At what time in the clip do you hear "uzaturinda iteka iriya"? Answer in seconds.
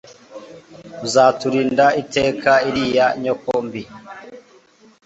1.05-3.07